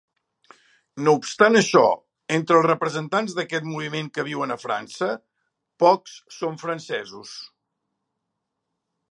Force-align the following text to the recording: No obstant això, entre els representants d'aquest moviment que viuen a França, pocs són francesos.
No 1.07 1.11
obstant 1.17 1.57
això, 1.59 1.83
entre 2.37 2.57
els 2.59 2.67
representants 2.67 3.35
d'aquest 3.41 3.69
moviment 3.75 4.09
que 4.17 4.25
viuen 4.31 4.55
a 4.57 4.59
França, 4.65 5.11
pocs 5.85 6.17
són 6.39 6.59
francesos. 6.65 7.37